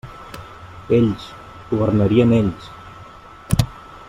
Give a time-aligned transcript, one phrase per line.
[0.99, 1.27] Ells,
[1.73, 2.71] governarien ells.